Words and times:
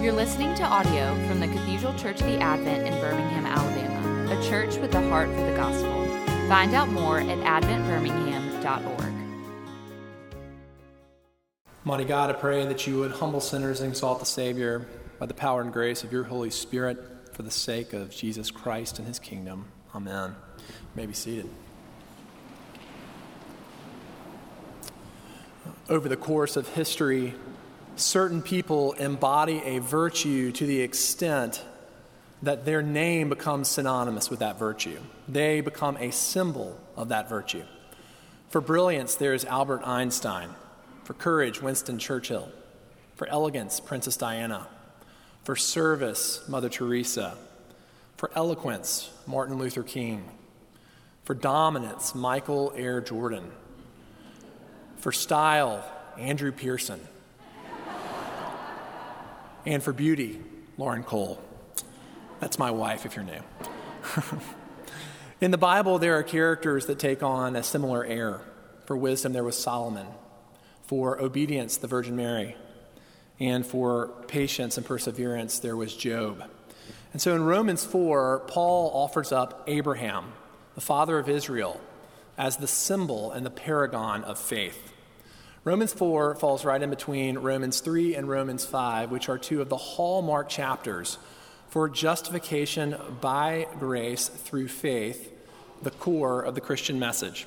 You're 0.00 0.12
listening 0.12 0.54
to 0.54 0.62
audio 0.62 1.12
from 1.26 1.40
the 1.40 1.48
Cathedral 1.48 1.92
Church 1.94 2.20
of 2.20 2.28
the 2.28 2.38
Advent 2.38 2.86
in 2.86 2.92
Birmingham, 3.00 3.44
Alabama, 3.44 4.32
a 4.32 4.48
church 4.48 4.76
with 4.76 4.94
a 4.94 5.08
heart 5.08 5.28
for 5.28 5.42
the 5.42 5.56
gospel. 5.56 6.06
Find 6.48 6.72
out 6.72 6.88
more 6.88 7.18
at 7.18 7.26
adventbirmingham.org. 7.26 9.12
Mighty 11.82 12.04
God, 12.04 12.30
I 12.30 12.34
pray 12.34 12.64
that 12.64 12.86
you 12.86 13.00
would 13.00 13.10
humble 13.10 13.40
sinners 13.40 13.80
and 13.80 13.90
exalt 13.90 14.20
the 14.20 14.24
Savior 14.24 14.86
by 15.18 15.26
the 15.26 15.34
power 15.34 15.62
and 15.62 15.72
grace 15.72 16.04
of 16.04 16.12
your 16.12 16.22
Holy 16.22 16.50
Spirit 16.50 17.34
for 17.34 17.42
the 17.42 17.50
sake 17.50 17.92
of 17.92 18.10
Jesus 18.10 18.52
Christ 18.52 19.00
and 19.00 19.08
his 19.08 19.18
kingdom. 19.18 19.64
Amen. 19.96 20.36
You 20.58 20.64
may 20.94 21.06
be 21.06 21.12
seated. 21.12 21.50
Over 25.88 26.08
the 26.08 26.16
course 26.16 26.56
of 26.56 26.68
history, 26.68 27.34
certain 28.00 28.42
people 28.42 28.92
embody 28.94 29.62
a 29.64 29.78
virtue 29.78 30.52
to 30.52 30.66
the 30.66 30.80
extent 30.80 31.64
that 32.42 32.64
their 32.64 32.82
name 32.82 33.28
becomes 33.28 33.68
synonymous 33.68 34.30
with 34.30 34.38
that 34.40 34.58
virtue. 34.58 35.00
They 35.28 35.60
become 35.60 35.96
a 35.96 36.12
symbol 36.12 36.78
of 36.96 37.08
that 37.08 37.28
virtue. 37.28 37.64
For 38.48 38.60
brilliance, 38.60 39.16
there 39.16 39.34
is 39.34 39.44
Albert 39.44 39.82
Einstein. 39.84 40.50
For 41.04 41.14
courage, 41.14 41.60
Winston 41.60 41.98
Churchill. 41.98 42.48
For 43.16 43.26
elegance, 43.26 43.80
Princess 43.80 44.16
Diana. 44.16 44.68
For 45.42 45.56
service, 45.56 46.46
Mother 46.48 46.68
Teresa. 46.68 47.36
For 48.16 48.30
eloquence, 48.34 49.10
Martin 49.26 49.58
Luther 49.58 49.82
King. 49.82 50.24
For 51.24 51.34
dominance, 51.34 52.14
Michael 52.14 52.72
Air 52.76 53.00
Jordan. 53.00 53.50
For 54.96 55.12
style, 55.12 55.84
Andrew 56.16 56.52
Pearson. 56.52 57.00
And 59.66 59.82
for 59.82 59.92
beauty, 59.92 60.40
Lauren 60.76 61.02
Cole. 61.02 61.42
That's 62.40 62.58
my 62.58 62.70
wife, 62.70 63.04
if 63.04 63.16
you're 63.16 63.24
new. 63.24 63.42
In 65.40 65.50
the 65.50 65.58
Bible, 65.58 65.98
there 65.98 66.18
are 66.18 66.22
characters 66.22 66.86
that 66.86 66.98
take 66.98 67.22
on 67.22 67.56
a 67.56 67.62
similar 67.62 68.04
air. 68.04 68.40
For 68.86 68.96
wisdom, 68.96 69.32
there 69.32 69.44
was 69.44 69.56
Solomon. 69.56 70.06
For 70.82 71.20
obedience, 71.20 71.76
the 71.76 71.86
Virgin 71.86 72.16
Mary. 72.16 72.56
And 73.38 73.64
for 73.64 74.08
patience 74.26 74.76
and 74.76 74.86
perseverance, 74.86 75.58
there 75.58 75.76
was 75.76 75.94
Job. 75.94 76.44
And 77.12 77.22
so 77.22 77.34
in 77.34 77.44
Romans 77.44 77.84
4, 77.84 78.44
Paul 78.48 78.90
offers 78.92 79.32
up 79.32 79.64
Abraham, 79.66 80.32
the 80.74 80.80
father 80.80 81.18
of 81.18 81.28
Israel, 81.28 81.80
as 82.36 82.56
the 82.56 82.66
symbol 82.66 83.30
and 83.32 83.44
the 83.44 83.50
paragon 83.50 84.24
of 84.24 84.38
faith. 84.38 84.92
Romans 85.68 85.92
4 85.92 86.36
falls 86.36 86.64
right 86.64 86.80
in 86.80 86.88
between 86.88 87.36
Romans 87.36 87.80
3 87.80 88.14
and 88.14 88.26
Romans 88.26 88.64
5, 88.64 89.10
which 89.10 89.28
are 89.28 89.36
two 89.36 89.60
of 89.60 89.68
the 89.68 89.76
hallmark 89.76 90.48
chapters 90.48 91.18
for 91.68 91.90
justification 91.90 92.96
by 93.20 93.66
grace 93.78 94.28
through 94.28 94.68
faith, 94.68 95.30
the 95.82 95.90
core 95.90 96.40
of 96.40 96.54
the 96.54 96.62
Christian 96.62 96.98
message. 96.98 97.46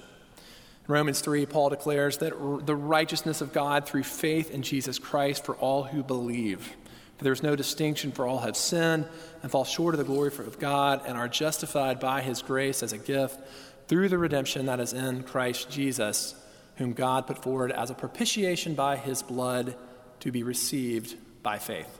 In 0.88 0.94
Romans 0.94 1.22
3, 1.22 1.48
Paul 1.48 1.72
declares 1.72 2.20
that 2.20 2.34
the 2.64 2.76
righteousness 2.76 3.42
of 3.42 3.54
God 3.54 3.88
through 3.88 4.04
faith 4.04 4.52
in 4.52 4.62
Jesus 4.62 5.00
Christ 5.00 5.44
for 5.44 5.56
all 5.56 5.82
who 5.82 6.04
believe. 6.04 6.76
For 7.18 7.24
there 7.24 7.34
is 7.34 7.42
no 7.42 7.56
distinction, 7.56 8.12
for 8.12 8.28
all 8.28 8.42
have 8.42 8.56
sinned 8.56 9.08
and 9.42 9.52
fall 9.52 9.66
short 9.66 9.96
of 9.96 9.98
the 9.98 10.04
glory 10.04 10.28
of 10.28 10.60
God 10.60 11.02
and 11.08 11.18
are 11.18 11.28
justified 11.28 12.00
by 12.00 12.22
his 12.22 12.44
grace 12.44 12.84
as 12.84 12.94
a 12.94 13.00
gift 13.00 13.40
through 13.88 14.10
the 14.10 14.20
redemption 14.20 14.68
that 14.68 14.80
is 14.80 14.94
in 14.94 15.24
Christ 15.24 15.72
Jesus, 15.72 16.36
whom 16.78 16.94
God 16.94 17.28
put 17.28 17.42
forward 17.42 17.72
as 17.72 17.90
a 17.90 17.96
propitiation 17.96 18.74
by 18.74 18.98
his 18.98 19.22
blood 19.22 19.76
to 20.22 20.32
be 20.32 20.44
received 20.44 21.16
by 21.44 21.58
faith. 21.58 22.00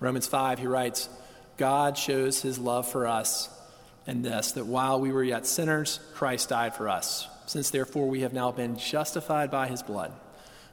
Romans 0.00 0.26
5, 0.26 0.58
he 0.58 0.66
writes, 0.66 1.08
God 1.56 1.96
shows 1.96 2.42
his 2.42 2.58
love 2.58 2.88
for 2.88 3.06
us 3.06 3.48
in 4.06 4.22
this, 4.22 4.52
that 4.52 4.66
while 4.66 5.00
we 5.00 5.12
were 5.12 5.22
yet 5.22 5.46
sinners, 5.46 6.00
Christ 6.14 6.48
died 6.48 6.74
for 6.74 6.88
us. 6.88 7.28
Since 7.46 7.70
therefore 7.70 8.08
we 8.08 8.22
have 8.22 8.32
now 8.32 8.50
been 8.50 8.76
justified 8.76 9.50
by 9.50 9.68
his 9.68 9.82
blood, 9.82 10.12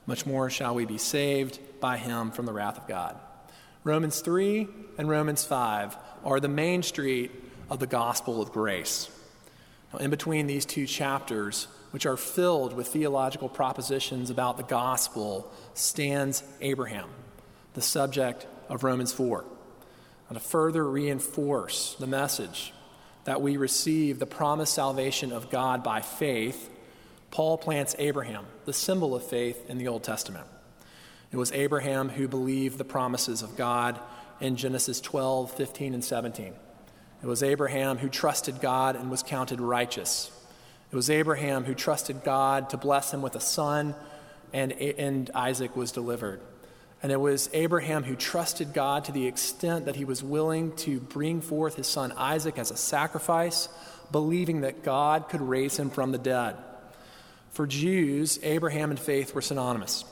much 0.05 0.25
more 0.25 0.49
shall 0.49 0.73
we 0.73 0.85
be 0.85 0.97
saved 0.97 1.59
by 1.79 1.97
him 1.97 2.31
from 2.31 2.45
the 2.45 2.53
wrath 2.53 2.77
of 2.77 2.87
God. 2.87 3.15
Romans 3.83 4.21
3 4.21 4.67
and 4.97 5.09
Romans 5.09 5.43
5 5.43 5.95
are 6.23 6.39
the 6.39 6.47
main 6.47 6.83
street 6.83 7.31
of 7.69 7.79
the 7.79 7.87
gospel 7.87 8.41
of 8.41 8.51
grace. 8.51 9.09
Now, 9.93 9.99
in 9.99 10.09
between 10.09 10.47
these 10.47 10.65
two 10.65 10.85
chapters, 10.85 11.67
which 11.91 12.05
are 12.05 12.17
filled 12.17 12.73
with 12.73 12.87
theological 12.87 13.49
propositions 13.49 14.29
about 14.29 14.57
the 14.57 14.63
gospel, 14.63 15.51
stands 15.73 16.43
Abraham, 16.61 17.09
the 17.73 17.81
subject 17.81 18.45
of 18.67 18.83
Romans 18.83 19.11
4. 19.11 19.43
And 20.29 20.37
to 20.37 20.43
further 20.43 20.87
reinforce 20.87 21.95
the 21.95 22.07
message 22.07 22.73
that 23.23 23.41
we 23.41 23.57
receive 23.57 24.19
the 24.19 24.25
promised 24.25 24.73
salvation 24.73 25.31
of 25.31 25.49
God 25.49 25.83
by 25.83 26.01
faith, 26.01 26.69
Paul 27.31 27.57
plants 27.57 27.95
Abraham, 27.99 28.45
the 28.65 28.73
symbol 28.73 29.15
of 29.15 29.23
faith 29.23 29.69
in 29.69 29.77
the 29.77 29.87
Old 29.87 30.03
Testament. 30.03 30.45
It 31.31 31.37
was 31.37 31.51
Abraham 31.51 32.09
who 32.09 32.27
believed 32.27 32.77
the 32.77 32.85
promises 32.85 33.41
of 33.41 33.55
God 33.55 33.99
in 34.39 34.55
Genesis 34.55 35.01
12, 35.01 35.51
15, 35.51 35.93
and 35.93 36.03
17. 36.03 36.53
It 37.21 37.27
was 37.27 37.43
Abraham 37.43 37.97
who 37.97 38.09
trusted 38.09 38.61
God 38.61 38.95
and 38.95 39.11
was 39.11 39.21
counted 39.21 39.59
righteous. 39.59 40.31
It 40.91 40.95
was 40.95 41.09
Abraham 41.09 41.65
who 41.65 41.75
trusted 41.75 42.23
God 42.23 42.71
to 42.71 42.77
bless 42.77 43.13
him 43.13 43.21
with 43.21 43.35
a 43.35 43.39
son, 43.39 43.93
and, 44.51 44.71
and 44.71 45.29
Isaac 45.35 45.75
was 45.75 45.91
delivered. 45.91 46.41
And 47.01 47.11
it 47.11 47.19
was 47.19 47.49
Abraham 47.53 48.03
who 48.03 48.15
trusted 48.15 48.73
God 48.73 49.05
to 49.05 49.11
the 49.11 49.27
extent 49.27 49.85
that 49.85 49.95
he 49.95 50.03
was 50.03 50.23
willing 50.23 50.75
to 50.77 50.99
bring 50.99 51.41
forth 51.41 51.75
his 51.75 51.87
son 51.87 52.11
Isaac 52.13 52.57
as 52.57 52.71
a 52.71 52.77
sacrifice, 52.77 53.69
believing 54.11 54.61
that 54.61 54.83
God 54.83 55.29
could 55.29 55.41
raise 55.41 55.77
him 55.77 55.91
from 55.91 56.11
the 56.11 56.17
dead. 56.17 56.57
For 57.51 57.67
Jews, 57.67 58.39
Abraham 58.41 58.89
and 58.89 58.99
faith 58.99 59.33
were 59.33 59.41
synonymous. 59.41 60.03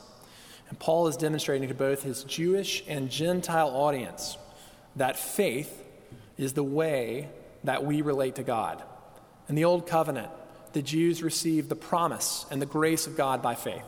And 0.68 0.78
Paul 0.78 1.08
is 1.08 1.16
demonstrating 1.16 1.68
to 1.68 1.74
both 1.74 2.02
his 2.02 2.24
Jewish 2.24 2.84
and 2.86 3.10
Gentile 3.10 3.68
audience 3.68 4.38
that 4.96 5.18
faith 5.18 5.84
is 6.36 6.52
the 6.52 6.64
way 6.64 7.28
that 7.64 7.84
we 7.84 8.02
relate 8.02 8.36
to 8.36 8.42
God. 8.42 8.82
In 9.48 9.54
the 9.54 9.64
Old 9.64 9.86
Covenant, 9.86 10.30
the 10.78 10.82
Jews 10.82 11.24
received 11.24 11.68
the 11.68 11.74
promise 11.74 12.46
and 12.52 12.62
the 12.62 12.66
grace 12.66 13.08
of 13.08 13.16
God 13.16 13.42
by 13.42 13.56
faith. 13.56 13.82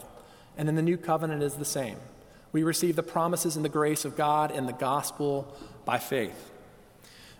And 0.58 0.68
in 0.68 0.74
the 0.74 0.82
New 0.82 0.96
Covenant 0.96 1.40
is 1.40 1.54
the 1.54 1.64
same. 1.64 1.96
We 2.50 2.64
receive 2.64 2.96
the 2.96 3.04
promises 3.04 3.54
and 3.54 3.64
the 3.64 3.68
grace 3.68 4.04
of 4.04 4.16
God 4.16 4.50
in 4.50 4.66
the 4.66 4.72
gospel 4.72 5.56
by 5.84 5.98
faith. 5.98 6.50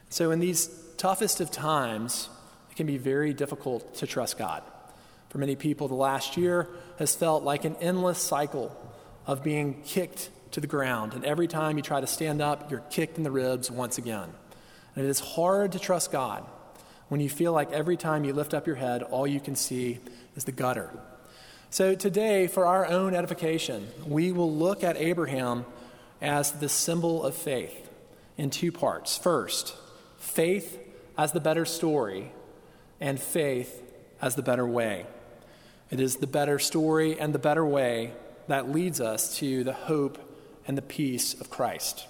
So, 0.09 0.31
in 0.31 0.39
these 0.39 0.71
toughest 0.99 1.41
of 1.41 1.51
times, 1.51 2.29
it 2.71 2.77
can 2.77 2.87
be 2.87 2.97
very 2.97 3.35
difficult 3.35 3.93
to 3.97 4.07
trust 4.07 4.39
God. 4.39 4.63
For 5.31 5.39
many 5.39 5.57
people, 5.57 5.89
the 5.89 5.95
last 5.95 6.37
year 6.37 6.69
has 7.01 7.17
felt 7.17 7.43
like 7.43 7.65
an 7.65 7.75
endless 7.81 8.19
cycle 8.21 8.71
of 9.27 9.43
being 9.43 9.83
kicked 9.83 10.31
to 10.53 10.61
the 10.61 10.69
ground. 10.69 11.13
And 11.13 11.25
every 11.25 11.49
time 11.49 11.77
you 11.77 11.83
try 11.83 12.01
to 12.01 12.07
stand 12.07 12.41
up, 12.41 12.71
you're 12.71 12.85
kicked 12.89 13.19
in 13.19 13.25
the 13.25 13.33
ribs 13.33 13.69
once 13.69 13.99
again. 13.99 14.29
And 14.95 15.05
it 15.05 15.09
is 15.09 15.19
hard 15.19 15.73
to 15.73 15.81
trust 15.81 16.13
God 16.13 16.47
when 17.11 17.21
you 17.21 17.29
feel 17.29 17.53
like 17.53 17.73
every 17.73 17.97
time 17.97 18.23
you 18.23 18.33
lift 18.33 18.55
up 18.55 18.69
your 18.69 18.77
head, 18.77 19.03
all 19.03 19.27
you 19.27 19.41
can 19.41 19.57
see 19.57 19.99
is 20.37 20.45
the 20.45 20.53
gutter. 20.53 20.91
So 21.69 21.97
today, 21.97 22.47
for 22.47 22.67
our 22.67 22.87
own 22.87 23.15
edification, 23.15 23.89
we 24.07 24.31
will 24.31 24.53
look 24.53 24.85
at 24.85 24.97
Abraham 24.97 25.67
as 26.23 26.53
the 26.53 26.69
symbol 26.69 27.25
of 27.25 27.35
faith 27.35 27.91
in 28.39 28.51
two 28.51 28.71
parts. 28.71 29.19
First, 29.19 29.77
faith 30.19 30.79
as 31.19 31.33
the 31.33 31.41
better 31.41 31.65
story, 31.65 32.31
and 33.01 33.19
faith 33.19 33.83
as 34.23 34.37
the 34.37 34.43
better 34.43 34.67
way. 34.67 35.05
It 35.91 35.99
is 35.99 36.17
the 36.17 36.29
better 36.29 36.61
story 36.61 37.19
and 37.19 37.35
the 37.35 37.41
better 37.41 37.65
way 37.67 38.13
that 38.47 38.71
leads 38.71 39.01
us 39.01 39.37
to 39.39 39.65
the 39.65 39.73
hope 39.73 40.19
and 40.65 40.79
the 40.79 40.83
peace 40.83 41.35
of 41.41 41.51
Christ. 41.51 42.07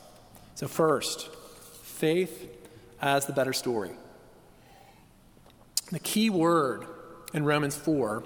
So, 0.56 0.69
first, 0.69 1.35
faith 1.82 2.55
as 3.00 3.25
the 3.25 3.32
better 3.32 3.55
story. 3.55 3.93
The 5.90 5.98
key 5.98 6.31
word 6.31 6.87
in 7.34 7.44
Romans 7.44 7.76
4 7.76 8.22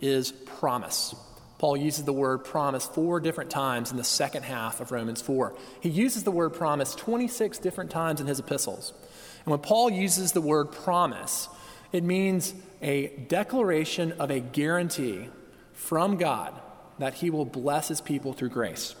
is 0.00 0.30
promise. 0.32 1.14
Paul 1.58 1.76
uses 1.76 2.04
the 2.04 2.12
word 2.12 2.44
promise 2.44 2.86
four 2.86 3.20
different 3.20 3.50
times 3.50 3.90
in 3.90 3.96
the 3.96 4.04
second 4.04 4.44
half 4.44 4.80
of 4.80 4.92
Romans 4.92 5.20
4. 5.20 5.54
He 5.80 5.88
uses 5.88 6.22
the 6.22 6.30
word 6.30 6.50
promise 6.50 6.94
26 6.94 7.58
different 7.58 7.90
times 7.90 8.20
in 8.20 8.26
his 8.26 8.38
epistles. 8.38 8.92
And 9.44 9.50
when 9.50 9.60
Paul 9.60 9.90
uses 9.90 10.32
the 10.32 10.40
word 10.40 10.72
promise, 10.72 11.48
it 11.90 12.04
means 12.04 12.54
a 12.82 13.08
declaration 13.28 14.12
of 14.12 14.30
a 14.30 14.40
guarantee 14.40 15.28
from 15.72 16.16
God 16.16 16.54
that 16.98 17.14
he 17.14 17.30
will 17.30 17.44
bless 17.44 17.88
his 17.88 18.00
people 18.00 18.32
through 18.32 18.50
grace. 18.50 18.94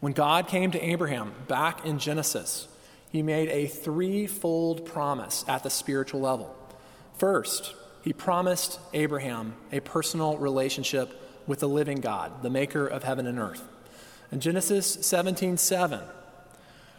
When 0.00 0.12
God 0.12 0.48
came 0.48 0.72
to 0.72 0.84
Abraham 0.84 1.32
back 1.46 1.84
in 1.86 1.98
Genesis, 1.98 2.66
he 3.10 3.22
made 3.22 3.50
a 3.50 3.66
threefold 3.68 4.86
promise 4.86 5.44
at 5.46 5.62
the 5.62 5.70
spiritual 5.70 6.20
level. 6.20 6.56
First, 7.22 7.76
he 8.02 8.12
promised 8.12 8.80
Abraham 8.92 9.54
a 9.70 9.78
personal 9.78 10.38
relationship 10.38 11.16
with 11.46 11.60
the 11.60 11.68
living 11.68 12.00
God, 12.00 12.42
the 12.42 12.50
maker 12.50 12.84
of 12.84 13.04
heaven 13.04 13.28
and 13.28 13.38
earth. 13.38 13.62
In 14.32 14.40
Genesis 14.40 14.98
17 15.02 15.56
7, 15.56 16.00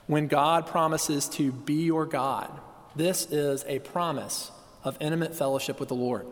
When 0.08 0.28
God 0.28 0.66
promises 0.66 1.28
to 1.32 1.52
be 1.52 1.84
your 1.84 2.06
God, 2.06 2.50
this 2.96 3.30
is 3.34 3.66
a 3.68 3.80
promise 3.80 4.50
of 4.86 4.96
intimate 5.02 5.36
fellowship 5.36 5.78
with 5.78 5.90
the 5.90 5.96
Lord. 5.96 6.26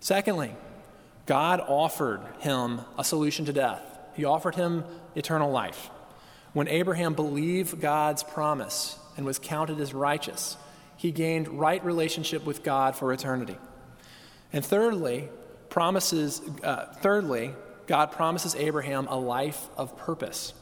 Secondly, 0.00 0.54
God 1.26 1.60
offered 1.68 2.22
him 2.38 2.80
a 2.96 3.04
solution 3.04 3.44
to 3.44 3.52
death. 3.52 3.82
He 4.14 4.24
offered 4.24 4.54
him 4.54 4.84
eternal 5.14 5.50
life. 5.50 5.90
When 6.54 6.66
Abraham 6.68 7.12
believed 7.12 7.78
God's 7.78 8.22
promise 8.22 8.98
and 9.18 9.26
was 9.26 9.38
counted 9.38 9.80
as 9.80 9.92
righteous, 9.92 10.56
he 10.96 11.10
gained 11.10 11.48
right 11.48 11.84
relationship 11.84 12.44
with 12.44 12.62
God 12.62 12.96
for 12.96 13.12
eternity. 13.12 13.56
And 14.52 14.64
thirdly, 14.64 15.28
promises 15.68 16.40
uh, 16.62 16.86
thirdly, 17.00 17.54
God 17.86 18.12
promises 18.12 18.54
Abraham 18.54 19.06
a 19.08 19.16
life 19.16 19.68
of 19.76 19.96
purpose. 19.96 20.54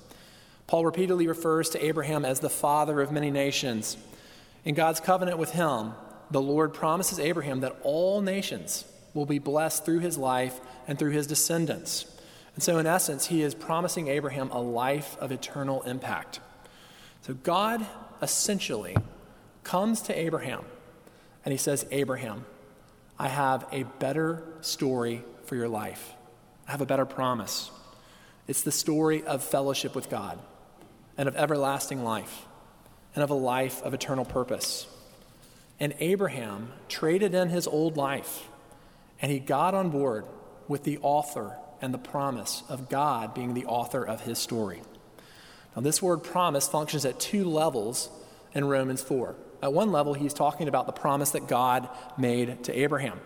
Paul 0.66 0.84
repeatedly 0.84 1.26
refers 1.26 1.70
to 1.70 1.84
Abraham 1.84 2.24
as 2.24 2.40
the 2.40 2.50
father 2.50 3.00
of 3.00 3.12
many 3.12 3.30
nations. 3.30 3.96
In 4.64 4.74
God's 4.74 5.00
covenant 5.00 5.38
with 5.38 5.50
him, 5.50 5.92
the 6.30 6.40
Lord 6.40 6.72
promises 6.74 7.18
Abraham 7.18 7.60
that 7.60 7.76
all 7.82 8.20
nations 8.20 8.84
will 9.12 9.26
be 9.26 9.38
blessed 9.38 9.84
through 9.84 10.00
his 10.00 10.18
life 10.18 10.60
and 10.88 10.98
through 10.98 11.12
his 11.12 11.26
descendants. 11.26 12.06
And 12.54 12.62
so, 12.62 12.78
in 12.78 12.86
essence, 12.86 13.26
he 13.26 13.42
is 13.42 13.54
promising 13.54 14.08
Abraham 14.08 14.50
a 14.50 14.60
life 14.60 15.16
of 15.18 15.32
eternal 15.32 15.82
impact. 15.82 16.40
So, 17.22 17.34
God 17.34 17.86
essentially 18.22 18.96
comes 19.64 20.02
to 20.02 20.18
Abraham 20.18 20.64
and 21.44 21.52
he 21.52 21.58
says, 21.58 21.86
Abraham, 21.90 22.44
I 23.18 23.28
have 23.28 23.66
a 23.72 23.84
better 23.84 24.44
story 24.60 25.24
for 25.44 25.56
your 25.56 25.68
life. 25.68 26.12
I 26.66 26.72
have 26.72 26.80
a 26.80 26.86
better 26.86 27.06
promise. 27.06 27.70
It's 28.46 28.62
the 28.62 28.72
story 28.72 29.22
of 29.24 29.42
fellowship 29.42 29.94
with 29.94 30.10
God 30.10 30.38
and 31.16 31.28
of 31.28 31.36
everlasting 31.36 32.04
life 32.04 32.46
and 33.14 33.22
of 33.22 33.30
a 33.30 33.34
life 33.34 33.82
of 33.82 33.94
eternal 33.94 34.24
purpose. 34.24 34.86
And 35.78 35.94
Abraham 36.00 36.72
traded 36.88 37.34
in 37.34 37.48
his 37.48 37.66
old 37.66 37.96
life 37.96 38.48
and 39.20 39.30
he 39.30 39.38
got 39.38 39.74
on 39.74 39.90
board 39.90 40.26
with 40.68 40.84
the 40.84 40.98
author 41.02 41.56
and 41.80 41.92
the 41.92 41.98
promise 41.98 42.62
of 42.68 42.88
God 42.88 43.34
being 43.34 43.54
the 43.54 43.66
author 43.66 44.04
of 44.04 44.22
his 44.22 44.38
story. 44.38 44.82
Now, 45.76 45.82
this 45.82 46.00
word 46.00 46.18
promise 46.18 46.68
functions 46.68 47.04
at 47.04 47.18
two 47.20 47.44
levels 47.44 48.08
in 48.54 48.64
Romans 48.64 49.02
4. 49.02 49.34
At 49.64 49.72
one 49.72 49.92
level, 49.92 50.12
he's 50.12 50.34
talking 50.34 50.68
about 50.68 50.84
the 50.84 50.92
promise 50.92 51.30
that 51.30 51.48
God 51.48 51.88
made 52.18 52.64
to 52.64 52.78
Abraham. 52.78 53.18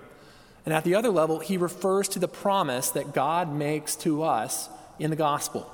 And 0.64 0.72
at 0.72 0.84
the 0.84 0.94
other 0.94 1.10
level, 1.10 1.40
he 1.40 1.56
refers 1.56 2.06
to 2.10 2.20
the 2.20 2.28
promise 2.28 2.90
that 2.92 3.12
God 3.12 3.52
makes 3.52 3.96
to 3.96 4.22
us 4.22 4.68
in 5.00 5.10
the 5.10 5.16
gospel. 5.16 5.68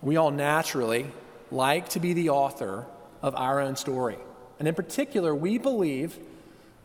We 0.00 0.16
all 0.16 0.30
naturally 0.30 1.08
like 1.50 1.90
to 1.90 2.00
be 2.00 2.14
the 2.14 2.30
author 2.30 2.86
of 3.20 3.34
our 3.34 3.60
own 3.60 3.76
story. 3.76 4.16
And 4.58 4.66
in 4.66 4.74
particular, 4.74 5.34
we 5.34 5.58
believe 5.58 6.18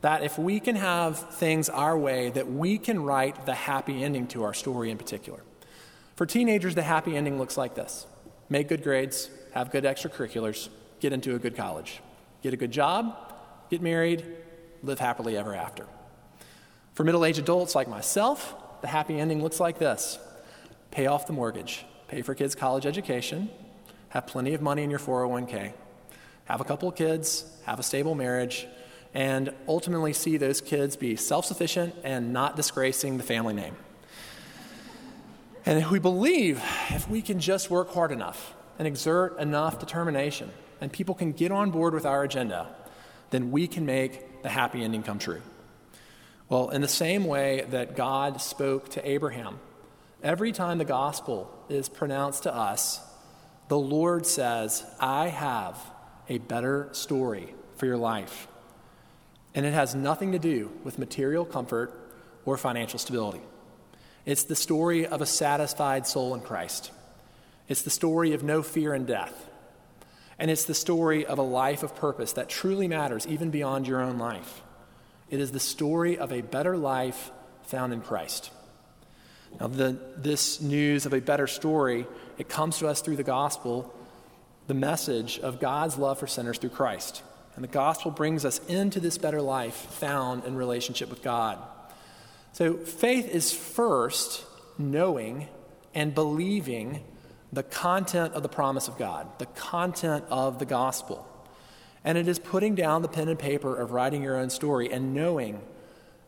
that 0.02 0.22
if 0.22 0.38
we 0.38 0.60
can 0.60 0.76
have 0.76 1.18
things 1.36 1.70
our 1.70 1.98
way, 1.98 2.32
that 2.32 2.52
we 2.52 2.78
can 2.78 3.02
write 3.02 3.46
the 3.46 3.56
happy 3.56 4.04
ending 4.04 4.28
to 4.28 4.44
our 4.44 4.54
story 4.54 4.92
in 4.92 4.98
particular. 4.98 5.40
For 6.18 6.26
teenagers, 6.26 6.76
the 6.76 6.84
happy 6.84 7.16
ending 7.16 7.38
looks 7.38 7.56
like 7.56 7.76
this 7.76 8.08
make 8.50 8.68
good 8.68 8.84
grades, 8.84 9.30
have 9.54 9.72
good 9.72 9.86
extracurriculars, 9.86 10.68
get 11.00 11.14
into 11.14 11.34
a 11.36 11.40
good 11.40 11.56
college, 11.56 12.02
get 12.42 12.54
a 12.54 12.58
good 12.58 12.72
job, 12.72 13.16
get 13.70 13.82
married, 13.82 14.26
live 14.84 15.00
happily 15.00 15.38
ever 15.38 15.54
after. 15.54 15.86
For 16.94 17.04
middle 17.04 17.26
aged 17.26 17.40
adults 17.40 17.76
like 17.76 17.88
myself, 17.88 18.56
the 18.82 18.88
happy 18.88 19.20
ending 19.20 19.42
looks 19.42 19.60
like 19.60 19.80
this 19.80 20.20
pay 20.92 21.06
off 21.06 21.28
the 21.28 21.34
mortgage, 21.34 21.86
pay 22.08 22.22
for 22.22 22.34
kids' 22.34 22.56
college 22.56 22.86
education, 22.86 23.50
have 24.10 24.26
plenty 24.26 24.54
of 24.54 24.62
money 24.62 24.84
in 24.84 24.90
your 24.90 25.00
401k, 25.00 25.74
have 26.46 26.62
a 26.62 26.64
couple 26.64 26.90
of 26.90 26.96
kids, 26.96 27.46
have 27.66 27.80
a 27.80 27.84
stable 27.84 28.16
marriage, 28.16 28.68
and 29.14 29.54
ultimately 29.68 30.14
see 30.14 30.38
those 30.38 30.62
kids 30.62 30.96
be 30.96 31.16
self 31.16 31.46
sufficient 31.46 31.96
and 32.04 32.34
not 32.34 32.56
disgracing 32.56 33.18
the 33.18 33.24
family 33.24 33.54
name. 33.54 33.76
And 35.66 35.78
if 35.78 35.92
we 35.92 36.00
believe 36.00 36.64
if 36.90 37.10
we 37.10 37.22
can 37.22 37.40
just 37.40 37.70
work 37.70 37.94
hard 37.94 38.12
enough 38.12 38.56
and 38.78 38.88
exert 38.88 39.38
enough 39.40 39.80
determination, 39.80 40.52
and 40.82 40.92
people 40.92 41.16
can 41.16 41.32
get 41.32 41.52
on 41.52 41.72
board 41.72 41.94
with 41.94 42.06
our 42.06 42.24
agenda, 42.24 42.68
then 43.30 43.52
we 43.52 43.68
can 43.68 43.86
make 43.86 44.42
the 44.44 44.50
happy 44.50 44.84
ending 44.84 45.04
come 45.04 45.20
true. 45.20 45.42
Well, 46.48 46.70
in 46.70 46.82
the 46.82 46.88
same 46.88 47.26
way 47.26 47.66
that 47.70 47.96
God 47.96 48.42
spoke 48.42 48.90
to 48.90 49.08
Abraham, 49.08 49.60
every 50.24 50.52
time 50.52 50.78
the 50.78 50.86
gospel 50.86 51.52
is 51.70 51.90
pronounced 51.90 52.44
to 52.44 52.56
us, 52.56 53.02
the 53.68 53.78
Lord 53.78 54.26
says, 54.26 54.84
I 55.00 55.28
have 55.28 55.80
a 56.28 56.40
better 56.40 56.90
story 56.92 57.54
for 57.76 57.86
your 57.86 57.98
life. 57.98 58.48
And 59.54 59.66
it 59.66 59.74
has 59.74 59.94
nothing 59.94 60.32
to 60.32 60.40
do 60.40 60.72
with 60.84 61.00
material 61.00 61.46
comfort 61.46 61.94
or 62.46 62.58
financial 62.58 63.00
stability. 63.00 63.42
It's 64.26 64.44
the 64.44 64.56
story 64.56 65.06
of 65.06 65.22
a 65.22 65.26
satisfied 65.26 66.08
soul 66.08 66.34
in 66.36 66.42
Christ. 66.42 66.92
It's 67.68 67.84
the 67.84 67.90
story 67.90 68.34
of 68.34 68.44
no 68.44 68.64
fear 68.64 68.94
in 68.94 69.06
death. 69.06 69.49
And 70.40 70.50
it's 70.50 70.66
the 70.66 70.74
story 70.74 71.26
of 71.26 71.38
a 71.38 71.44
life 71.44 71.84
of 71.84 71.96
purpose 71.96 72.34
that 72.34 72.50
truly 72.50 72.88
matters 72.88 73.28
even 73.28 73.50
beyond 73.50 73.88
your 73.88 74.02
own 74.02 74.18
life. 74.18 74.62
It 75.30 75.40
is 75.40 75.52
the 75.52 75.60
story 75.60 76.18
of 76.18 76.32
a 76.32 76.42
better 76.42 76.78
life 76.78 77.32
found 77.64 77.94
in 77.94 78.02
Christ. 78.02 78.52
Now, 79.60 79.68
the, 79.68 80.00
this 80.16 80.62
news 80.62 81.06
of 81.06 81.14
a 81.14 81.22
better 81.22 81.48
story, 81.48 82.08
it 82.38 82.50
comes 82.50 82.78
to 82.80 82.88
us 82.88 83.02
through 83.02 83.18
the 83.18 83.24
gospel, 83.24 83.94
the 84.68 84.74
message 84.74 85.40
of 85.40 85.60
God's 85.60 85.98
love 85.98 86.20
for 86.20 86.28
sinners 86.28 86.58
through 86.58 86.70
Christ. 86.70 87.22
And 87.56 87.64
the 87.64 87.68
gospel 87.68 88.12
brings 88.12 88.46
us 88.46 88.60
into 88.68 89.00
this 89.00 89.18
better 89.18 89.42
life 89.42 89.74
found 89.74 90.46
in 90.46 90.56
relationship 90.56 91.10
with 91.10 91.22
God. 91.22 91.58
So 92.54 92.76
faith 92.76 93.28
is 93.28 93.52
first 93.52 94.46
knowing 94.78 95.50
and 95.94 96.16
believing 96.16 97.04
the 97.52 97.64
content 97.64 98.34
of 98.34 98.44
the 98.44 98.50
promise 98.50 98.88
of 98.88 98.98
God, 98.98 99.28
the 99.40 99.46
content 99.46 100.26
of 100.30 100.60
the 100.60 100.66
gospel. 100.66 101.28
And 102.04 102.18
it 102.18 102.28
is 102.28 102.40
putting 102.40 102.76
down 102.76 103.02
the 103.02 103.08
pen 103.08 103.28
and 103.28 103.38
paper 103.38 103.76
of 103.76 103.92
writing 103.92 104.24
your 104.24 104.38
own 104.38 104.50
story 104.50 104.92
and 104.92 105.14
knowing 105.14 105.62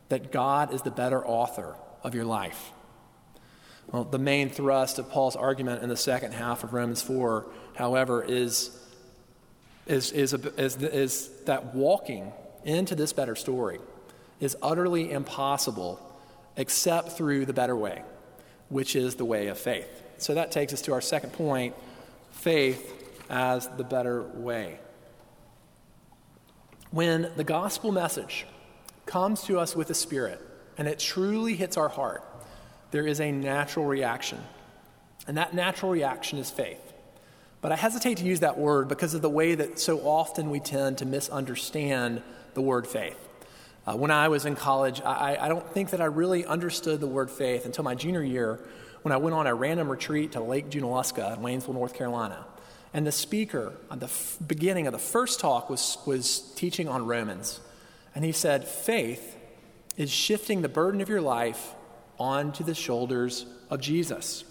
that 0.08 0.32
God 0.32 0.74
is 0.74 0.82
the 0.82 0.90
better 0.90 1.24
author 1.26 1.76
of 2.02 2.14
your 2.14 2.24
life. 2.24 2.72
Well, 3.90 4.04
the 4.04 4.18
main 4.18 4.50
thrust 4.50 4.98
of 4.98 5.10
Paul's 5.10 5.36
argument 5.36 5.82
in 5.82 5.88
the 5.88 5.96
second 5.96 6.32
half 6.32 6.64
of 6.64 6.72
Romans 6.72 7.02
4, 7.02 7.46
however, 7.74 8.22
is 8.22 8.78
is, 9.86 10.12
is, 10.12 10.32
is, 10.32 10.76
is 10.76 11.28
that 11.44 11.74
walking 11.74 12.32
into 12.64 12.94
this 12.94 13.12
better 13.12 13.34
story 13.34 13.78
is 14.40 14.56
utterly 14.62 15.10
impossible 15.10 16.00
except 16.56 17.12
through 17.12 17.46
the 17.46 17.52
better 17.52 17.76
way, 17.76 18.02
which 18.68 18.94
is 18.94 19.16
the 19.16 19.24
way 19.24 19.48
of 19.48 19.58
faith. 19.58 20.01
So 20.22 20.34
that 20.34 20.52
takes 20.52 20.72
us 20.72 20.82
to 20.82 20.92
our 20.92 21.00
second 21.00 21.32
point 21.32 21.74
faith 22.30 22.94
as 23.28 23.66
the 23.76 23.82
better 23.82 24.22
way. 24.22 24.78
When 26.92 27.32
the 27.36 27.42
gospel 27.42 27.90
message 27.90 28.46
comes 29.04 29.42
to 29.44 29.58
us 29.58 29.74
with 29.74 29.88
the 29.88 29.94
Spirit 29.94 30.40
and 30.78 30.86
it 30.86 31.00
truly 31.00 31.56
hits 31.56 31.76
our 31.76 31.88
heart, 31.88 32.22
there 32.92 33.04
is 33.04 33.20
a 33.20 33.32
natural 33.32 33.84
reaction. 33.84 34.38
And 35.26 35.36
that 35.38 35.54
natural 35.54 35.90
reaction 35.90 36.38
is 36.38 36.50
faith. 36.50 36.92
But 37.60 37.72
I 37.72 37.76
hesitate 37.76 38.18
to 38.18 38.24
use 38.24 38.40
that 38.40 38.58
word 38.58 38.86
because 38.88 39.14
of 39.14 39.22
the 39.22 39.30
way 39.30 39.56
that 39.56 39.80
so 39.80 40.06
often 40.06 40.50
we 40.50 40.60
tend 40.60 40.98
to 40.98 41.06
misunderstand 41.06 42.22
the 42.54 42.60
word 42.60 42.86
faith. 42.86 43.18
Uh, 43.86 43.96
when 43.96 44.12
I 44.12 44.28
was 44.28 44.44
in 44.44 44.54
college, 44.54 45.00
I, 45.00 45.36
I, 45.40 45.48
don't 45.48 45.68
think 45.72 45.90
that 45.90 46.00
I 46.00 46.04
really 46.04 46.46
understood 46.46 47.00
the 47.00 47.08
word 47.08 47.28
faith 47.30 47.66
until 47.66 47.82
my 47.82 47.96
junior 47.96 48.22
year 48.22 48.60
when 49.02 49.12
I 49.12 49.16
went 49.16 49.34
on 49.34 49.46
a 49.46 49.54
random 49.54 49.88
retreat 49.88 50.32
to 50.32 50.40
Lake 50.40 50.70
Junaluska 50.70 51.36
in 51.36 51.42
Waynesville, 51.42 51.74
North 51.74 51.94
Carolina. 51.94 52.46
And 52.94 53.06
the 53.06 53.12
speaker 53.12 53.72
at 53.90 54.00
the 54.00 54.06
f- 54.06 54.36
beginning 54.46 54.86
of 54.86 54.92
the 54.92 54.98
first 54.98 55.40
talk 55.40 55.70
was, 55.70 55.98
was 56.06 56.40
teaching 56.56 56.88
on 56.88 57.06
Romans. 57.06 57.60
And 58.14 58.24
he 58.24 58.32
said, 58.32 58.66
Faith 58.66 59.36
is 59.96 60.10
shifting 60.10 60.62
the 60.62 60.68
burden 60.68 61.00
of 61.00 61.08
your 61.08 61.20
life 61.20 61.74
onto 62.18 62.64
the 62.64 62.74
shoulders 62.74 63.46
of 63.70 63.80
Jesus. 63.80 64.44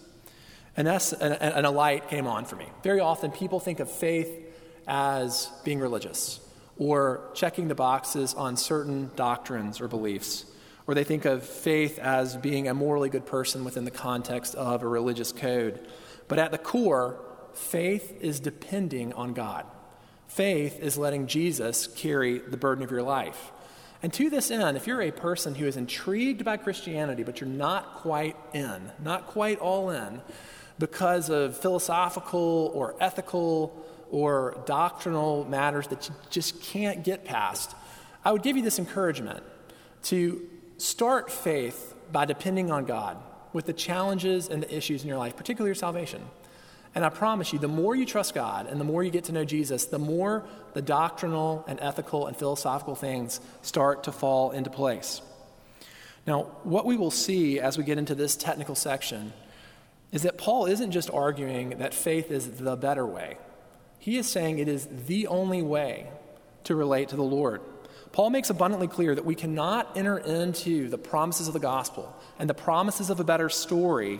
And, 0.76 0.88
that's, 0.88 1.14
and, 1.14 1.34
and 1.42 1.66
a 1.66 1.72
light 1.72 2.10
came 2.10 2.28
on 2.28 2.46
for 2.46 2.56
me. 2.56 2.68
Very 2.84 3.00
often, 3.00 3.32
people 3.32 3.60
think 3.60 3.80
of 3.80 3.92
faith 3.92 4.30
as 4.88 5.50
being 5.64 5.80
religious 5.80 6.40
or 6.78 7.30
checking 7.34 7.68
the 7.68 7.76
boxes 7.76 8.34
on 8.34 8.58
certain 8.58 9.12
doctrines 9.16 9.80
or 9.80 9.88
beliefs. 9.88 10.46
Or 10.88 10.94
they 10.94 11.04
think 11.04 11.26
of 11.26 11.44
faith 11.44 12.00
as 12.00 12.36
being 12.38 12.68
a 12.68 12.74
morally 12.74 13.10
good 13.10 13.26
person 13.26 13.64
within 13.64 13.86
the 13.86 13.92
context 13.92 14.56
of 14.56 14.84
a 14.84 14.88
religious 14.88 15.32
code. 15.32 15.80
But 16.28 16.40
at 16.40 16.52
the 16.52 16.58
core, 16.58 17.20
faith 17.54 18.18
is 18.22 18.40
depending 18.40 19.14
on 19.14 19.34
God. 19.34 19.66
Faith 20.28 20.80
is 20.80 20.98
letting 20.98 21.28
Jesus 21.28 21.88
carry 21.88 22.40
the 22.40 22.58
burden 22.58 22.84
of 22.84 22.92
your 22.92 23.04
life. 23.04 23.52
And 24.04 24.12
to 24.14 24.30
this 24.30 24.50
end, 24.50 24.78
if 24.78 24.88
you're 24.88 25.02
a 25.02 25.12
person 25.12 25.54
who 25.54 25.68
is 25.68 25.78
intrigued 25.78 26.44
by 26.44 26.58
Christianity, 26.58 27.24
but 27.24 27.40
you're 27.40 27.50
not 27.50 27.96
quite 27.96 28.36
in, 28.54 28.92
not 29.04 29.28
quite 29.28 29.60
all 29.60 29.92
in, 29.92 30.22
because 30.80 31.30
of 31.30 31.56
philosophical 31.58 32.72
or 32.74 32.96
ethical 33.00 33.86
or 34.10 34.62
doctrinal 34.66 35.46
matters 35.46 35.88
that 35.88 36.10
you 36.10 36.16
just 36.30 36.62
can't 36.64 37.04
get 37.04 37.24
past, 37.24 37.76
I 38.26 38.32
would 38.32 38.42
give 38.42 38.58
you 38.58 38.64
this 38.64 38.80
encouragement 38.80 39.44
to 40.04 40.48
start 40.82 41.32
faith 41.32 41.96
by 42.12 42.26
depending 42.26 42.72
on 42.72 42.86
God 42.86 43.18
with 43.54 43.66
the 43.66 43.74
challenges 43.74 44.50
and 44.50 44.64
the 44.64 44.76
issues 44.76 45.04
in 45.04 45.08
your 45.08 45.18
life, 45.18 45.36
particularly 45.36 45.70
your 45.70 45.76
salvation. 45.76 46.22
And 46.94 47.06
I 47.06 47.10
promise 47.10 47.54
you, 47.54 47.60
the 47.60 47.70
more 47.70 47.96
you 47.96 48.06
trust 48.06 48.34
God 48.34 48.68
and 48.68 48.80
the 48.80 48.84
more 48.84 49.04
you 49.04 49.12
get 49.12 49.26
to 49.26 49.32
know 49.32 49.46
Jesus, 49.46 49.86
the 49.86 50.00
more 50.00 50.44
the 50.74 50.82
doctrinal 50.82 51.64
and 51.68 51.80
ethical 51.80 52.28
and 52.28 52.36
philosophical 52.36 52.96
things 52.96 53.40
start 53.62 54.04
to 54.06 54.12
fall 54.12 54.52
into 54.52 54.70
place. 54.70 55.22
Now, 56.28 56.44
what 56.64 56.86
we 56.86 56.98
will 56.98 57.12
see 57.12 57.60
as 57.60 57.78
we 57.78 57.84
get 57.84 57.98
into 57.98 58.14
this 58.14 58.36
technical 58.36 58.76
section 58.76 59.34
is 60.12 60.24
that 60.24 60.38
Paul 60.38 60.66
isn't 60.66 60.92
just 60.92 61.10
arguing 61.10 61.78
that 61.78 61.94
faith 61.94 62.30
is 62.30 62.50
the 62.50 62.76
better 62.76 63.06
way, 63.06 63.38
he 64.00 64.18
is 64.18 64.28
saying 64.28 64.60
it 64.60 64.68
is 64.68 64.88
the 65.08 65.28
only 65.28 65.62
way 65.62 66.10
to 66.66 66.76
relate 66.76 67.10
to 67.10 67.16
the 67.16 67.24
Lord. 67.24 67.62
Paul 68.12 68.30
makes 68.30 68.50
abundantly 68.50 68.88
clear 68.88 69.16
that 69.16 69.26
we 69.26 69.36
cannot 69.36 69.96
enter 69.96 70.18
into 70.18 70.90
the 70.90 70.98
promises 70.98 71.48
of 71.48 71.54
the 71.54 71.60
gospel 71.60 72.14
and 72.40 72.50
the 72.50 72.54
promises 72.54 73.10
of 73.10 73.20
a 73.20 73.24
better 73.24 73.48
story 73.48 74.20